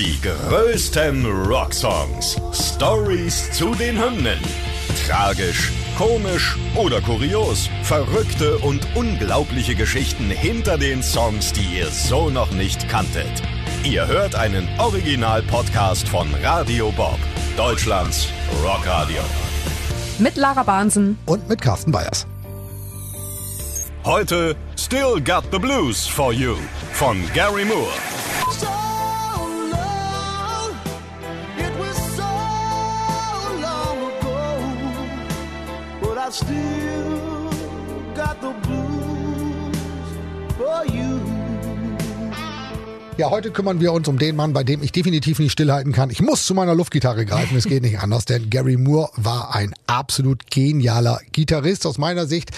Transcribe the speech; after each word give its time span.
Die 0.00 0.18
größten 0.22 1.26
Rocksongs. 1.26 2.40
Stories 2.54 3.52
zu 3.52 3.74
den 3.74 4.02
Hymnen. 4.02 4.38
Tragisch, 5.06 5.70
komisch 5.98 6.56
oder 6.74 7.02
kurios. 7.02 7.68
Verrückte 7.82 8.56
und 8.60 8.80
unglaubliche 8.94 9.74
Geschichten 9.74 10.30
hinter 10.30 10.78
den 10.78 11.02
Songs, 11.02 11.52
die 11.52 11.76
ihr 11.76 11.88
so 11.88 12.30
noch 12.30 12.50
nicht 12.52 12.88
kanntet. 12.88 13.42
Ihr 13.84 14.06
hört 14.06 14.34
einen 14.36 14.66
Original-Podcast 14.78 16.08
von 16.08 16.28
Radio 16.42 16.90
Bob, 16.92 17.18
Deutschlands 17.58 18.28
Rockradio. 18.64 19.20
Mit 20.18 20.38
Lara 20.38 20.62
Bahnsen. 20.62 21.18
Und 21.26 21.46
mit 21.46 21.60
Carsten 21.60 21.92
Bayers. 21.92 22.26
Heute 24.06 24.56
Still 24.78 25.20
Got 25.22 25.44
the 25.52 25.58
Blues 25.58 26.06
for 26.06 26.32
You 26.32 26.56
von 26.94 27.18
Gary 27.34 27.66
Moore. 27.66 28.79
Still 36.32 37.09
Ja, 43.20 43.28
heute 43.28 43.50
kümmern 43.50 43.80
wir 43.80 43.92
uns 43.92 44.08
um 44.08 44.18
den 44.18 44.34
Mann, 44.34 44.54
bei 44.54 44.64
dem 44.64 44.82
ich 44.82 44.92
definitiv 44.92 45.40
nicht 45.40 45.52
stillhalten 45.52 45.92
kann. 45.92 46.08
Ich 46.08 46.22
muss 46.22 46.46
zu 46.46 46.54
meiner 46.54 46.74
Luftgitarre 46.74 47.26
greifen, 47.26 47.54
es 47.54 47.64
geht 47.64 47.82
nicht 47.82 47.98
anders, 47.98 48.24
denn 48.24 48.48
Gary 48.48 48.78
Moore 48.78 49.10
war 49.14 49.54
ein 49.54 49.74
absolut 49.86 50.50
genialer 50.50 51.20
Gitarrist 51.30 51.84
aus 51.84 51.98
meiner 51.98 52.24
Sicht. 52.24 52.50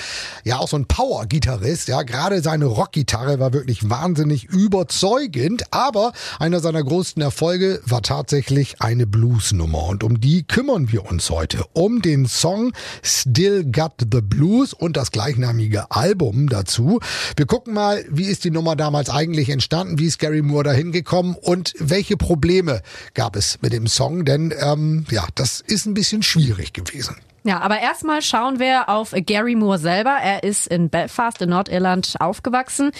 Ja, 0.44 0.58
auch 0.58 0.68
so 0.68 0.76
ein 0.76 0.86
Power-Gitarrist. 0.86 1.88
Ja, 1.88 2.04
gerade 2.04 2.42
seine 2.42 2.66
Rockgitarre 2.66 3.40
war 3.40 3.52
wirklich 3.52 3.90
wahnsinnig 3.90 4.44
überzeugend, 4.44 5.64
aber 5.72 6.12
einer 6.38 6.60
seiner 6.60 6.84
größten 6.84 7.20
Erfolge 7.20 7.80
war 7.84 8.02
tatsächlich 8.02 8.80
eine 8.80 9.08
Bluesnummer 9.08 9.88
und 9.88 10.04
um 10.04 10.20
die 10.20 10.44
kümmern 10.44 10.92
wir 10.92 11.10
uns 11.10 11.28
heute. 11.28 11.64
Um 11.72 12.02
den 12.02 12.26
Song 12.26 12.72
Still 13.02 13.64
Got 13.64 13.94
the 14.12 14.20
Blues 14.20 14.74
und 14.74 14.96
das 14.96 15.10
gleichnamige 15.10 15.90
Album 15.90 16.48
dazu. 16.48 17.00
Wir 17.36 17.46
gucken 17.46 17.74
mal, 17.74 18.04
wie 18.08 18.26
ist 18.26 18.44
die 18.44 18.52
Nummer 18.52 18.76
damals 18.76 19.10
eigentlich 19.10 19.48
entstanden, 19.48 19.98
wie 19.98 20.06
ist 20.06 20.20
Gary 20.20 20.40
Moore 20.40 20.51
dahin 20.60 20.92
gekommen 20.92 21.34
und 21.40 21.72
welche 21.78 22.18
Probleme 22.18 22.82
gab 23.14 23.34
es 23.36 23.58
mit 23.62 23.72
dem 23.72 23.86
Song, 23.86 24.26
denn 24.26 24.52
ähm, 24.60 25.06
ja, 25.10 25.26
das 25.34 25.60
ist 25.60 25.86
ein 25.86 25.94
bisschen 25.94 26.22
schwierig 26.22 26.74
gewesen. 26.74 27.16
Ja, 27.44 27.60
aber 27.60 27.80
erstmal 27.80 28.22
schauen 28.22 28.60
wir 28.60 28.88
auf 28.88 29.14
Gary 29.26 29.56
Moore 29.56 29.78
selber. 29.78 30.16
Er 30.22 30.44
ist 30.44 30.68
in 30.68 30.90
Belfast 30.90 31.42
in 31.42 31.48
Nordirland 31.50 32.14
aufgewachsen. 32.20 32.92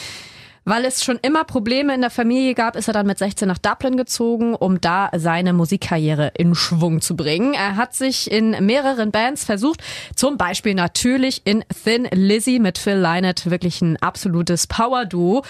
Weil 0.65 0.85
es 0.85 1.03
schon 1.03 1.19
immer 1.23 1.45
Probleme 1.45 1.95
in 1.95 2.03
der 2.03 2.11
Familie 2.11 2.55
gab, 2.55 2.77
ist 2.77 2.87
er 2.87 2.95
dann 2.95 3.07
mit 3.07 3.19
16 3.19 3.49
nach 3.49 3.59
Dublin 3.59 3.97
gezogen, 3.97 4.55
um 4.55 4.81
da 4.81 5.11
seine 5.17 5.53
Musikkarriere 5.53 6.33
in 6.37 6.55
Schwung 6.55 7.01
zu 7.01 7.17
bringen. 7.17 7.55
Er 7.55 7.77
hat 7.77 7.95
sich 7.95 8.31
in 8.31 8.51
mehreren 8.65 9.11
Bands 9.11 9.45
versucht, 9.45 9.83
zum 10.15 10.37
Beispiel 10.37 10.75
natürlich 10.75 11.43
in 11.45 11.65
Thin 11.85 12.09
Lizzy 12.13 12.61
mit 12.61 12.79
Phil 12.79 12.99
Lynott, 12.99 13.51
wirklich 13.51 13.83
ein 13.83 13.97
absolutes 13.97 14.69
Power-Duo. 14.69 15.43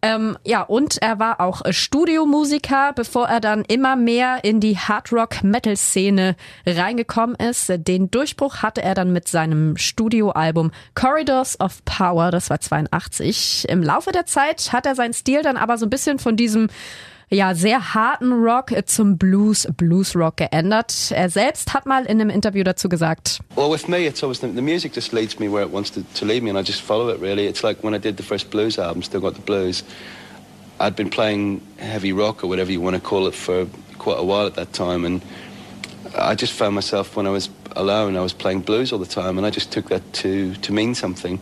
Ähm, 0.00 0.36
ja, 0.44 0.60
und 0.60 1.00
er 1.00 1.18
war 1.18 1.40
auch 1.40 1.62
Studiomusiker, 1.70 2.92
bevor 2.94 3.26
er 3.26 3.40
dann 3.40 3.64
immer 3.64 3.96
mehr 3.96 4.44
in 4.44 4.60
die 4.60 4.76
Hard-Rock-Metal-Szene 4.76 6.36
reingekommen 6.66 7.36
ist. 7.36 7.72
Den 7.74 8.10
Durchbruch 8.10 8.56
hatte 8.56 8.82
er 8.82 8.94
dann 8.94 9.14
mit 9.14 9.28
seinem 9.28 9.78
Studioalbum 9.78 10.72
Corridors 10.94 11.58
of 11.58 11.82
Power, 11.86 12.30
das 12.30 12.50
war 12.50 12.60
82. 12.60 13.66
Im 13.70 13.82
Laufe 13.82 14.12
der 14.12 14.26
Zeit 14.26 14.53
hat 14.72 14.86
er 14.86 14.94
seinen 14.94 15.14
Stil 15.14 15.42
dann 15.42 15.56
aber 15.56 15.78
so 15.78 15.86
ein 15.86 15.90
bisschen 15.90 16.18
von 16.18 16.36
diesem 16.36 16.68
ja, 17.30 17.54
sehr 17.54 17.94
harten 17.94 18.32
Rock 18.32 18.72
zum 18.86 19.16
Blues, 19.18 19.66
Blues 19.76 20.14
Rock 20.14 20.36
geändert. 20.38 21.10
Er 21.10 21.30
selbst 21.30 21.74
hat 21.74 21.86
mal 21.86 22.04
in 22.04 22.20
einem 22.20 22.30
Interview 22.30 22.64
dazu 22.64 22.88
gesagt, 22.88 23.40
Well, 23.56 23.70
with 23.70 23.88
me, 23.88 24.06
it's 24.06 24.22
always 24.22 24.40
the, 24.40 24.48
the 24.48 24.62
music 24.62 24.94
just 24.94 25.12
leads 25.12 25.38
me 25.38 25.50
where 25.50 25.64
it 25.64 25.72
wants 25.72 25.90
to, 25.92 26.02
to 26.14 26.24
lead 26.24 26.42
me, 26.42 26.50
and 26.50 26.58
I 26.58 26.62
just 26.62 26.82
follow 26.82 27.08
it. 27.08 27.20
Really, 27.20 27.46
it's 27.46 27.62
like 27.62 27.82
when 27.82 27.94
I 27.94 27.98
did 27.98 28.16
the 28.16 28.22
first 28.22 28.50
blues 28.50 28.78
album, 28.78 29.02
Still 29.02 29.20
Got 29.20 29.34
the 29.34 29.42
Blues. 29.42 29.82
I'd 30.80 30.96
been 30.96 31.10
playing 31.10 31.60
heavy 31.78 32.12
rock 32.12 32.42
or 32.42 32.48
whatever 32.48 32.72
you 32.72 32.80
want 32.80 32.96
to 32.96 33.00
call 33.00 33.26
it 33.26 33.34
for 33.34 33.66
quite 33.98 34.18
a 34.18 34.24
while 34.24 34.46
at 34.46 34.54
that 34.54 34.72
time, 34.72 35.04
and 35.04 35.22
I 36.16 36.34
just 36.34 36.52
found 36.52 36.74
myself 36.74 37.16
when 37.16 37.26
I 37.26 37.30
was 37.30 37.48
alone, 37.76 38.16
I 38.16 38.20
was 38.20 38.32
playing 38.32 38.60
blues 38.62 38.92
all 38.92 38.98
the 38.98 39.06
time, 39.06 39.38
and 39.38 39.46
I 39.46 39.50
just 39.50 39.72
took 39.72 39.88
that 39.88 40.12
to 40.14 40.54
to 40.54 40.72
mean 40.72 40.94
something. 40.94 41.40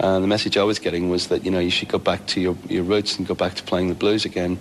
And 0.00 0.24
the 0.24 0.28
message 0.28 0.56
I 0.56 0.64
was 0.64 0.78
getting 0.78 1.08
was 1.08 1.28
that 1.28 1.44
you 1.44 1.50
know 1.50 1.60
you 1.60 1.70
should 1.70 1.88
go 1.88 1.98
back 1.98 2.26
to 2.28 2.40
your 2.40 2.56
your 2.68 2.82
roots 2.82 3.16
and 3.16 3.26
go 3.26 3.34
back 3.34 3.54
to 3.54 3.62
playing 3.62 3.88
the 3.88 3.94
blues 3.94 4.24
again. 4.24 4.58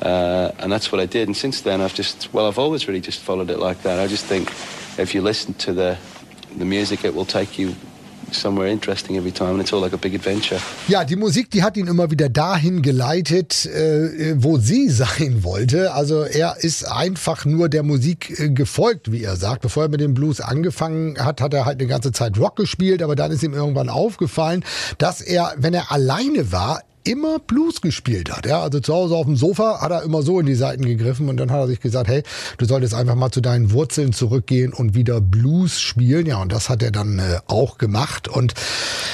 Uh, 0.00 0.52
and 0.60 0.70
that's 0.70 0.92
what 0.92 1.00
I 1.00 1.06
did. 1.06 1.26
And 1.26 1.36
since 1.36 1.62
then, 1.62 1.80
I've 1.80 1.94
just 1.94 2.32
well, 2.32 2.46
I've 2.46 2.58
always 2.58 2.86
really 2.86 3.00
just 3.00 3.20
followed 3.20 3.50
it 3.50 3.58
like 3.58 3.82
that. 3.82 3.98
I 3.98 4.06
just 4.06 4.24
think 4.24 4.50
if 4.98 5.14
you 5.14 5.22
listen 5.22 5.54
to 5.54 5.72
the 5.72 5.98
the 6.56 6.64
music, 6.64 7.04
it 7.04 7.14
will 7.14 7.24
take 7.24 7.58
you 7.58 7.74
somewhere 8.32 8.70
interesting 8.70 9.16
every 9.16 9.32
time, 9.32 9.50
and 9.50 9.60
it's 9.60 9.72
all 9.72 9.80
like 9.80 9.92
a 9.92 9.96
big 9.96 10.14
adventure. 10.14 10.60
Ja, 10.88 11.04
die 11.04 11.16
Musik, 11.16 11.50
die 11.50 11.62
hat 11.62 11.76
ihn 11.76 11.86
immer 11.86 12.10
wieder 12.10 12.28
dahin 12.28 12.82
geleitet, 12.82 13.66
äh, 13.66 14.34
wo 14.36 14.58
sie 14.58 14.88
sein 14.90 15.42
wollte. 15.42 15.92
Also 15.92 16.22
er 16.22 16.56
ist 16.60 16.84
einfach 16.84 17.44
nur 17.44 17.68
der 17.68 17.82
Musik 17.82 18.38
äh, 18.38 18.50
gefolgt, 18.50 19.12
wie 19.12 19.22
er 19.22 19.36
sagt. 19.36 19.62
Bevor 19.62 19.84
er 19.84 19.88
mit 19.88 20.00
dem 20.00 20.14
Blues 20.14 20.40
angefangen 20.40 21.18
hat, 21.18 21.40
hat 21.40 21.54
er 21.54 21.64
halt 21.64 21.80
eine 21.80 21.88
ganze 21.88 22.12
Zeit 22.12 22.38
Rock 22.38 22.56
gespielt, 22.56 23.02
aber 23.02 23.16
dann 23.16 23.30
ist 23.30 23.42
ihm 23.42 23.54
irgendwann 23.54 23.88
aufgefallen, 23.88 24.64
dass 24.98 25.20
er, 25.20 25.54
wenn 25.56 25.74
er 25.74 25.90
alleine 25.92 26.52
war, 26.52 26.82
immer 27.04 27.38
Blues 27.38 27.80
gespielt 27.80 28.30
hat. 28.30 28.46
Ja, 28.46 28.62
also 28.62 28.80
zu 28.80 28.94
Hause 28.94 29.14
auf 29.14 29.26
dem 29.26 29.36
Sofa 29.36 29.80
hat 29.80 29.90
er 29.90 30.02
immer 30.02 30.22
so 30.22 30.40
in 30.40 30.46
die 30.46 30.54
Seiten 30.54 30.84
gegriffen 30.84 31.28
und 31.28 31.36
dann 31.36 31.50
hat 31.50 31.60
er 31.60 31.66
sich 31.66 31.80
gesagt, 31.80 32.08
hey, 32.08 32.22
du 32.56 32.64
solltest 32.64 32.94
einfach 32.94 33.14
mal 33.14 33.30
zu 33.30 33.40
deinen 33.40 33.72
Wurzeln 33.72 34.12
zurückgehen 34.12 34.72
und 34.72 34.94
wieder 34.94 35.20
Blues 35.20 35.80
spielen. 35.80 36.26
Ja, 36.26 36.40
und 36.40 36.52
das 36.52 36.68
hat 36.68 36.82
er 36.82 36.90
dann 36.90 37.18
äh, 37.18 37.40
auch 37.46 37.78
gemacht. 37.78 38.28
Und 38.28 38.54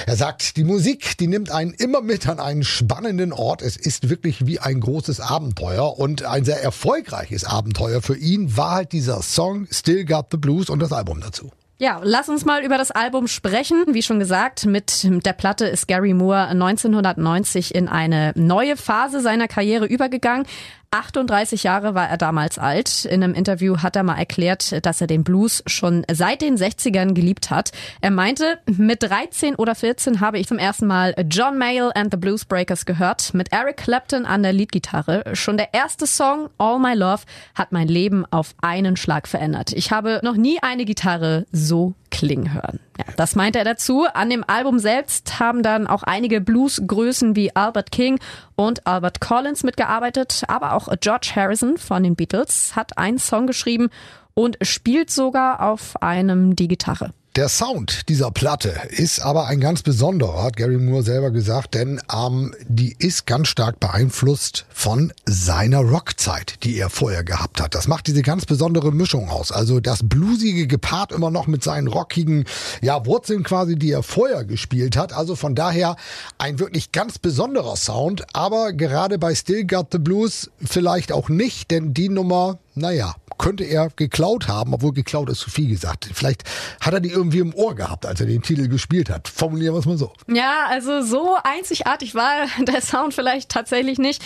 er 0.06 0.16
sagt, 0.16 0.56
die 0.56 0.64
Musik, 0.64 1.16
die 1.18 1.26
nimmt 1.26 1.50
einen 1.50 1.72
immer 1.72 2.00
mit 2.00 2.28
an 2.28 2.40
einen 2.40 2.64
spannenden 2.64 3.32
Ort. 3.32 3.62
Es 3.62 3.76
ist 3.76 4.08
wirklich 4.08 4.46
wie 4.46 4.58
ein 4.58 4.80
großes 4.80 5.20
Abenteuer 5.20 5.98
und 5.98 6.24
ein 6.24 6.44
sehr 6.44 6.62
erfolgreiches 6.62 7.44
Abenteuer 7.44 8.02
für 8.02 8.16
ihn 8.16 8.56
war 8.56 8.72
halt 8.72 8.92
dieser 8.92 9.22
Song 9.22 9.66
Still 9.70 10.04
Got 10.04 10.26
the 10.30 10.36
Blues 10.36 10.70
und 10.70 10.80
das 10.80 10.92
Album 10.92 11.20
dazu. 11.20 11.50
Ja, 11.76 12.00
lass 12.04 12.28
uns 12.28 12.44
mal 12.44 12.64
über 12.64 12.78
das 12.78 12.92
Album 12.92 13.26
sprechen. 13.26 13.84
Wie 13.88 14.02
schon 14.02 14.20
gesagt, 14.20 14.64
mit 14.64 15.02
der 15.02 15.32
Platte 15.32 15.66
ist 15.66 15.88
Gary 15.88 16.14
Moore 16.14 16.46
1990 16.48 17.74
in 17.74 17.88
eine 17.88 18.32
neue 18.36 18.76
Phase 18.76 19.20
seiner 19.20 19.48
Karriere 19.48 19.86
übergegangen. 19.86 20.46
38 20.94 21.64
Jahre 21.64 21.96
war 21.96 22.08
er 22.08 22.16
damals 22.16 22.56
alt. 22.56 23.04
In 23.04 23.24
einem 23.24 23.34
Interview 23.34 23.78
hat 23.78 23.96
er 23.96 24.04
mal 24.04 24.16
erklärt, 24.16 24.86
dass 24.86 25.00
er 25.00 25.08
den 25.08 25.24
Blues 25.24 25.62
schon 25.66 26.04
seit 26.10 26.40
den 26.40 26.56
60ern 26.56 27.14
geliebt 27.14 27.50
hat. 27.50 27.72
Er 28.00 28.12
meinte, 28.12 28.60
mit 28.66 29.02
13 29.02 29.56
oder 29.56 29.74
14 29.74 30.20
habe 30.20 30.38
ich 30.38 30.46
zum 30.46 30.58
ersten 30.58 30.86
Mal 30.86 31.14
John 31.28 31.58
Mayall 31.58 31.90
and 31.96 32.12
the 32.12 32.16
Blues 32.16 32.44
Breakers 32.44 32.86
gehört, 32.86 33.34
mit 33.34 33.52
Eric 33.52 33.78
Clapton 33.78 34.24
an 34.24 34.44
der 34.44 34.52
Leadgitarre. 34.52 35.24
Schon 35.32 35.56
der 35.56 35.74
erste 35.74 36.06
Song, 36.06 36.48
All 36.58 36.78
My 36.78 36.94
Love, 36.94 37.22
hat 37.56 37.72
mein 37.72 37.88
Leben 37.88 38.24
auf 38.30 38.54
einen 38.62 38.96
Schlag 38.96 39.26
verändert. 39.26 39.72
Ich 39.72 39.90
habe 39.90 40.20
noch 40.22 40.36
nie 40.36 40.62
eine 40.62 40.84
Gitarre 40.84 41.44
so 41.50 41.94
klingen 42.14 42.54
hören. 42.54 42.80
Ja, 42.98 43.04
das 43.16 43.34
meinte 43.34 43.58
er 43.58 43.64
dazu. 43.64 44.06
An 44.12 44.30
dem 44.30 44.44
Album 44.46 44.78
selbst 44.78 45.40
haben 45.40 45.62
dann 45.62 45.86
auch 45.86 46.02
einige 46.02 46.40
Bluesgrößen 46.40 47.36
wie 47.36 47.54
Albert 47.54 47.90
King 47.90 48.20
und 48.56 48.86
Albert 48.86 49.20
Collins 49.20 49.62
mitgearbeitet, 49.62 50.44
aber 50.48 50.74
auch 50.74 50.88
George 51.00 51.32
Harrison 51.34 51.76
von 51.76 52.02
den 52.02 52.16
Beatles 52.16 52.76
hat 52.76 52.96
einen 52.98 53.18
Song 53.18 53.46
geschrieben 53.46 53.90
und 54.34 54.58
spielt 54.62 55.10
sogar 55.10 55.60
auf 55.60 56.00
einem 56.02 56.56
die 56.56 56.68
Gitarre. 56.68 57.10
Der 57.36 57.48
Sound 57.48 58.08
dieser 58.08 58.30
Platte 58.30 58.72
ist 58.90 59.18
aber 59.18 59.48
ein 59.48 59.58
ganz 59.58 59.82
besonderer, 59.82 60.44
hat 60.44 60.56
Gary 60.56 60.78
Moore 60.78 61.02
selber 61.02 61.32
gesagt, 61.32 61.74
denn 61.74 62.00
ähm, 62.14 62.54
die 62.68 62.94
ist 62.96 63.26
ganz 63.26 63.48
stark 63.48 63.80
beeinflusst 63.80 64.66
von 64.70 65.12
seiner 65.26 65.80
Rockzeit, 65.80 66.62
die 66.62 66.78
er 66.78 66.90
vorher 66.90 67.24
gehabt 67.24 67.60
hat. 67.60 67.74
Das 67.74 67.88
macht 67.88 68.06
diese 68.06 68.22
ganz 68.22 68.46
besondere 68.46 68.92
Mischung 68.92 69.30
aus. 69.30 69.50
Also 69.50 69.80
das 69.80 70.08
Bluesige 70.08 70.68
gepaart 70.68 71.10
immer 71.10 71.32
noch 71.32 71.48
mit 71.48 71.64
seinen 71.64 71.88
rockigen 71.88 72.44
ja, 72.82 73.04
Wurzeln 73.04 73.42
quasi, 73.42 73.74
die 73.74 73.90
er 73.90 74.04
vorher 74.04 74.44
gespielt 74.44 74.96
hat. 74.96 75.12
Also 75.12 75.34
von 75.34 75.56
daher 75.56 75.96
ein 76.38 76.60
wirklich 76.60 76.92
ganz 76.92 77.18
besonderer 77.18 77.74
Sound, 77.74 78.24
aber 78.32 78.72
gerade 78.72 79.18
bei 79.18 79.34
Still 79.34 79.66
Got 79.66 79.88
the 79.90 79.98
Blues 79.98 80.52
vielleicht 80.64 81.10
auch 81.10 81.28
nicht, 81.28 81.72
denn 81.72 81.94
die 81.94 82.10
Nummer, 82.10 82.60
naja, 82.76 83.16
könnte 83.38 83.64
er 83.64 83.90
geklaut 83.96 84.48
haben, 84.48 84.74
obwohl 84.74 84.92
geklaut 84.92 85.28
ist 85.28 85.40
zu 85.40 85.50
viel 85.50 85.68
gesagt. 85.68 86.08
Vielleicht 86.12 86.44
hat 86.80 86.94
er 86.94 87.00
die 87.00 87.10
irgendwie 87.10 87.38
im 87.38 87.54
Ohr 87.54 87.74
gehabt, 87.74 88.06
als 88.06 88.20
er 88.20 88.26
den 88.26 88.42
Titel 88.42 88.68
gespielt 88.68 89.10
hat. 89.10 89.28
Formulieren 89.28 89.74
wir 89.74 89.78
es 89.78 89.86
mal 89.86 89.98
so. 89.98 90.12
Ja, 90.28 90.66
also 90.68 91.02
so 91.02 91.36
einzigartig 91.42 92.14
war 92.14 92.46
der 92.66 92.80
Sound 92.80 93.14
vielleicht 93.14 93.50
tatsächlich 93.50 93.98
nicht. 93.98 94.22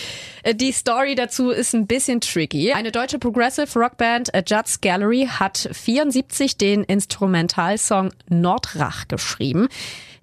Die 0.53 0.71
Story 0.71 1.15
dazu 1.15 1.49
ist 1.49 1.73
ein 1.73 1.87
bisschen 1.87 2.21
tricky. 2.21 2.73
Eine 2.73 2.91
deutsche 2.91 3.19
Progressive 3.19 3.77
Rockband 3.77 4.31
Judd's 4.47 4.81
Gallery 4.81 5.27
hat 5.29 5.69
74 5.71 6.57
den 6.57 6.83
Instrumentalsong 6.83 8.11
Nordrach 8.29 9.07
geschrieben. 9.07 9.67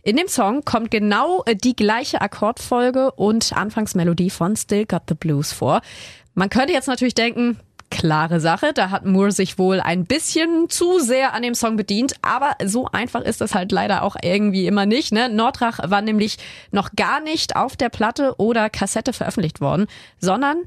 In 0.06 0.16
dem 0.16 0.28
Song 0.28 0.64
kommt 0.64 0.92
genau 0.92 1.44
die 1.52 1.74
gleiche 1.74 2.20
Akkordfolge 2.20 3.10
und 3.10 3.52
Anfangsmelodie 3.52 4.30
von 4.30 4.54
Still 4.54 4.86
Got 4.86 5.02
the 5.08 5.14
Blues 5.14 5.52
vor. 5.52 5.80
Man 6.34 6.48
könnte 6.48 6.72
jetzt 6.72 6.86
natürlich 6.86 7.14
denken, 7.14 7.58
klare 8.06 8.38
Sache. 8.38 8.72
Da 8.72 8.90
hat 8.90 9.04
Moore 9.04 9.32
sich 9.32 9.58
wohl 9.58 9.80
ein 9.80 10.04
bisschen 10.04 10.70
zu 10.70 11.00
sehr 11.00 11.34
an 11.34 11.42
dem 11.42 11.56
Song 11.56 11.76
bedient, 11.76 12.14
aber 12.22 12.52
so 12.64 12.86
einfach 12.86 13.22
ist 13.22 13.40
das 13.40 13.52
halt 13.52 13.72
leider 13.72 14.04
auch 14.04 14.14
irgendwie 14.22 14.68
immer 14.68 14.86
nicht. 14.86 15.10
Ne? 15.10 15.28
Nordrach 15.28 15.80
war 15.90 16.02
nämlich 16.02 16.38
noch 16.70 16.90
gar 16.94 17.20
nicht 17.20 17.56
auf 17.56 17.76
der 17.76 17.88
Platte 17.88 18.36
oder 18.38 18.70
Kassette 18.70 19.12
veröffentlicht 19.12 19.60
worden, 19.60 19.86
sondern 20.20 20.58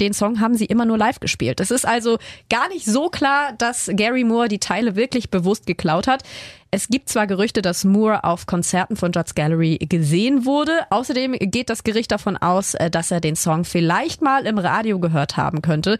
den 0.00 0.14
Song 0.14 0.40
haben 0.40 0.54
sie 0.56 0.64
immer 0.64 0.86
nur 0.86 0.96
live 0.96 1.20
gespielt. 1.20 1.60
Es 1.60 1.70
ist 1.70 1.86
also 1.86 2.18
gar 2.48 2.68
nicht 2.70 2.86
so 2.86 3.10
klar, 3.10 3.52
dass 3.58 3.90
Gary 3.92 4.24
Moore 4.24 4.48
die 4.48 4.58
Teile 4.58 4.96
wirklich 4.96 5.30
bewusst 5.30 5.66
geklaut 5.66 6.06
hat. 6.06 6.22
Es 6.70 6.88
gibt 6.88 7.10
zwar 7.10 7.26
Gerüchte, 7.26 7.60
dass 7.60 7.84
Moore 7.84 8.24
auf 8.24 8.46
Konzerten 8.46 8.96
von 8.96 9.12
Judd's 9.12 9.34
Gallery 9.34 9.78
gesehen 9.78 10.46
wurde. 10.46 10.72
Außerdem 10.88 11.32
geht 11.38 11.68
das 11.68 11.84
Gericht 11.84 12.10
davon 12.10 12.38
aus, 12.38 12.74
äh, 12.74 12.90
dass 12.90 13.10
er 13.10 13.20
den 13.20 13.36
Song 13.36 13.64
vielleicht 13.64 14.22
mal 14.22 14.46
im 14.46 14.58
Radio 14.58 14.98
gehört 14.98 15.36
haben 15.36 15.60
könnte. 15.60 15.98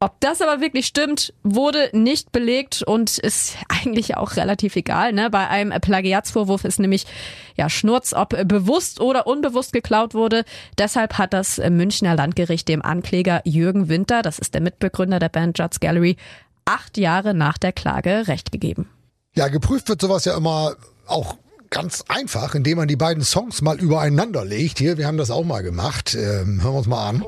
Ob 0.00 0.20
das 0.20 0.40
aber 0.40 0.60
wirklich 0.60 0.86
stimmt, 0.86 1.34
wurde 1.42 1.90
nicht 1.92 2.30
belegt 2.30 2.84
und 2.84 3.18
ist 3.18 3.56
eigentlich 3.68 4.16
auch 4.16 4.36
relativ 4.36 4.76
egal. 4.76 5.12
Ne? 5.12 5.28
Bei 5.28 5.48
einem 5.48 5.78
Plagiatsvorwurf 5.80 6.64
ist 6.64 6.78
nämlich 6.78 7.04
ja 7.56 7.68
Schnurz, 7.68 8.12
ob 8.12 8.30
bewusst 8.46 9.00
oder 9.00 9.26
unbewusst 9.26 9.72
geklaut 9.72 10.14
wurde. 10.14 10.44
Deshalb 10.78 11.18
hat 11.18 11.32
das 11.32 11.58
Münchner 11.58 12.14
Landgericht 12.14 12.68
dem 12.68 12.80
Ankläger 12.82 13.40
Jürgen 13.44 13.88
Winter, 13.88 14.22
das 14.22 14.38
ist 14.38 14.54
der 14.54 14.60
Mitbegründer 14.60 15.18
der 15.18 15.30
Band 15.30 15.58
Judd's 15.58 15.80
Gallery, 15.80 16.16
acht 16.64 16.96
Jahre 16.96 17.34
nach 17.34 17.58
der 17.58 17.72
Klage 17.72 18.28
Recht 18.28 18.52
gegeben. 18.52 18.88
Ja, 19.34 19.48
geprüft 19.48 19.88
wird 19.88 20.00
sowas 20.00 20.24
ja 20.24 20.36
immer 20.36 20.76
auch 21.06 21.36
ganz 21.70 22.04
einfach, 22.08 22.54
indem 22.54 22.78
man 22.78 22.88
die 22.88 22.96
beiden 22.96 23.24
Songs 23.24 23.62
mal 23.62 23.78
übereinander 23.80 24.44
legt. 24.44 24.78
Hier, 24.78 24.96
wir 24.96 25.08
haben 25.08 25.18
das 25.18 25.32
auch 25.32 25.44
mal 25.44 25.62
gemacht. 25.62 26.14
Ähm, 26.14 26.62
hören 26.62 26.72
wir 26.72 26.78
uns 26.78 26.86
mal 26.86 27.08
an. 27.08 27.24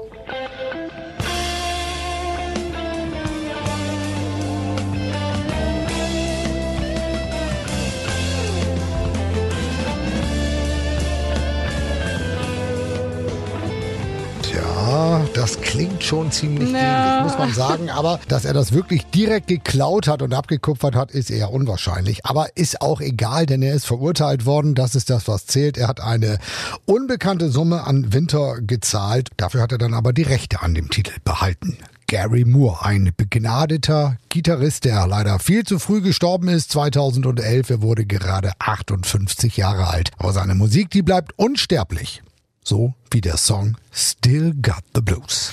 Klingt 16.01 16.05
schon 16.05 16.33
ziemlich 16.33 16.71
Ja. 16.71 17.19
ähnlich, 17.19 17.31
muss 17.31 17.39
man 17.39 17.53
sagen. 17.53 17.91
Aber 17.91 18.21
dass 18.29 18.45
er 18.45 18.55
das 18.55 18.73
wirklich 18.73 19.05
direkt 19.07 19.49
geklaut 19.49 20.09
hat 20.09 20.23
und 20.23 20.33
abgekupfert 20.35 20.95
hat, 20.95 21.11
ist 21.11 21.31
eher 21.31 21.51
unwahrscheinlich. 21.53 22.25
Aber 22.25 22.49
ist 22.57 22.81
auch 22.81 23.01
egal, 23.01 23.47
denn 23.47 23.63
er 23.63 23.75
ist 23.75 23.87
verurteilt 23.87 24.47
worden. 24.47 24.75
Das 24.75 24.95
ist 24.95 25.11
das, 25.11 25.29
was 25.29 25.47
zählt. 25.47 25.77
Er 25.77 25.89
hat 25.89 26.01
eine 26.01 26.39
unbekannte 26.87 27.51
Summe 27.51 27.87
an 27.87 28.13
Winter 28.13 28.61
gezahlt. 28.61 29.29
Dafür 29.37 29.63
hat 29.63 29.73
er 29.73 29.79
dann 29.79 29.95
aber 29.95 30.13
die 30.13 30.23
Rechte 30.23 30.63
an 30.63 30.75
dem 30.75 30.91
Titel 30.91 31.13
behalten. 31.25 31.77
Gary 32.07 32.45
Moore, 32.45 32.85
ein 32.85 33.13
begnadeter 33.17 34.17
Gitarrist, 34.31 34.85
der 34.85 35.07
leider 35.07 35.39
viel 35.39 35.63
zu 35.65 35.79
früh 35.79 36.01
gestorben 36.01 36.49
ist, 36.49 36.73
2011. 36.73 37.71
Er 37.71 37.83
wurde 37.83 38.05
gerade 38.05 38.51
58 38.59 39.57
Jahre 39.57 39.87
alt. 39.87 40.11
Aber 40.19 40.33
seine 40.33 40.57
Musik, 40.57 40.91
die 40.91 41.03
bleibt 41.03 41.33
unsterblich. 41.39 42.23
So 42.65 42.95
wie 43.13 43.21
der 43.21 43.37
Song 43.37 43.77
Still 43.93 44.55
Got 44.61 44.83
the 44.95 45.01
Blues. 45.01 45.53